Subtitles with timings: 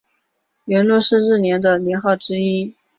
[0.65, 2.75] 元禄是日本的年号之一。